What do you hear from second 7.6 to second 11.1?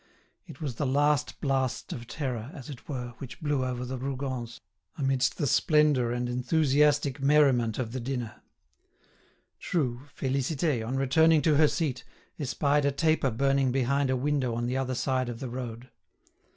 of the dinner. True, Félicité, on